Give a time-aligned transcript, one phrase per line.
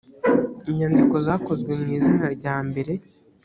[0.69, 2.93] inyandiko zakozwe mu izina rya mbere